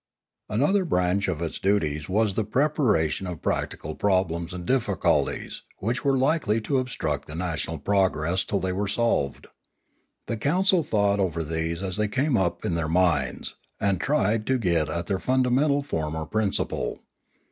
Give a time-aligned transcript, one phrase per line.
[0.49, 6.17] Another branch of its duties was the preparation of practical problems and difficulties which were
[6.17, 9.45] likely to obstruct the national progress till they were solved.
[10.25, 14.57] The council thought over these as they came up in their minds, and tried to
[14.57, 17.01] get at their fundamental form or principle.